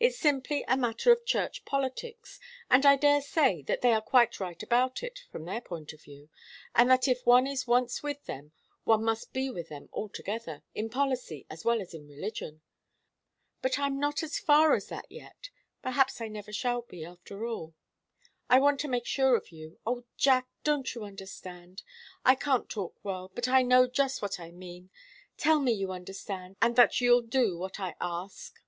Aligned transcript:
It's 0.00 0.18
simply 0.18 0.64
a 0.66 0.76
matter 0.76 1.12
of 1.12 1.24
church 1.24 1.64
politics, 1.64 2.40
and 2.68 2.84
I 2.84 2.96
daresay 2.96 3.62
that 3.62 3.80
they 3.80 3.92
are 3.92 4.00
quite 4.02 4.40
right 4.40 4.60
about 4.60 5.04
it, 5.04 5.20
from 5.30 5.44
their 5.44 5.60
point 5.60 5.92
of 5.92 6.02
view, 6.02 6.30
and 6.74 6.90
that 6.90 7.06
if 7.06 7.24
one 7.24 7.46
is 7.46 7.68
once 7.68 8.02
with 8.02 8.24
them 8.24 8.50
one 8.82 9.04
must 9.04 9.32
be 9.32 9.50
with 9.50 9.68
them 9.68 9.88
altogether, 9.92 10.64
in 10.74 10.90
policy 10.90 11.46
as 11.48 11.64
well 11.64 11.80
as 11.80 11.94
in 11.94 12.08
religion. 12.08 12.60
But 13.62 13.78
I'm 13.78 14.00
not 14.00 14.24
as 14.24 14.40
far 14.40 14.74
as 14.74 14.88
that 14.88 15.06
yet. 15.08 15.50
Perhaps 15.80 16.20
I 16.20 16.26
never 16.26 16.52
shall 16.52 16.82
be, 16.82 17.04
after 17.04 17.46
all. 17.46 17.76
I 18.50 18.58
want 18.58 18.80
to 18.80 18.88
make 18.88 19.06
sure 19.06 19.36
of 19.36 19.52
you 19.52 19.78
oh, 19.86 20.04
Jack, 20.16 20.48
don't 20.64 20.92
you 20.92 21.04
understand? 21.04 21.84
I 22.24 22.34
can't 22.34 22.68
talk 22.68 22.96
well, 23.04 23.30
but 23.32 23.46
I 23.46 23.62
know 23.62 23.86
just 23.86 24.22
what 24.22 24.40
I 24.40 24.50
mean. 24.50 24.90
Tell 25.36 25.60
me 25.60 25.70
you 25.70 25.92
understand, 25.92 26.56
and 26.60 26.74
that 26.74 27.00
you'll 27.00 27.22
do 27.22 27.56
what 27.56 27.78
I 27.78 27.94
ask!" 28.00 28.60